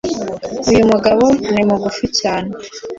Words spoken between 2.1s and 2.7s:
cyane